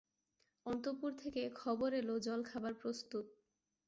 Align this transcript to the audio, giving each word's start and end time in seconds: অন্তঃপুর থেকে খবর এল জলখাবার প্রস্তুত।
অন্তঃপুর 0.65 1.11
থেকে 1.13 1.41
খবর 1.55 1.89
এল 1.93 2.09
জলখাবার 2.19 2.73
প্রস্তুত। 2.73 3.25